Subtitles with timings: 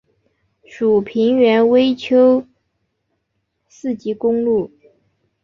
[0.63, 2.43] 属平原微丘
[3.67, 4.71] 四级公路。